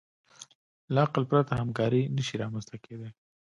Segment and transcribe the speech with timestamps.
[0.93, 3.09] له عقل پرته همکاري نهشي رامنځ ته کېدی.